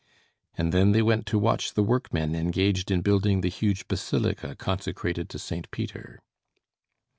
And 0.55 0.71
then 0.71 0.93
they 0.93 1.03
went 1.03 1.27
to 1.27 1.37
watch 1.37 1.75
the 1.75 1.83
workmen 1.83 2.33
engaged 2.35 2.89
in 2.89 3.01
building 3.01 3.41
the 3.41 3.49
huge 3.49 3.87
basilica 3.87 4.55
consecrated 4.55 5.29
to 5.29 5.37
St. 5.37 5.69
Peter. 5.69 6.23